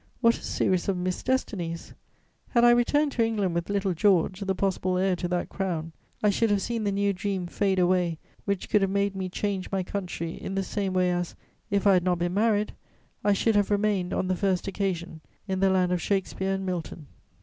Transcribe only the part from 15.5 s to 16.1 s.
the land of